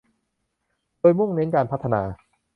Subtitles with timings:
[0.99, 2.01] โดยมุ่งเน้นการพัฒนา